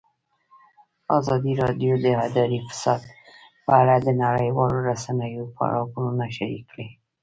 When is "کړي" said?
6.71-6.87